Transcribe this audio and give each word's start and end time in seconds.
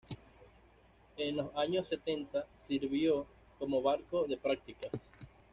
En 1.15 1.37
los 1.37 1.55
años 1.55 1.87
setenta 1.87 2.47
sirvió 2.67 3.27
como 3.59 3.83
barco 3.83 4.25
de 4.25 4.35
prácticas. 4.35 4.91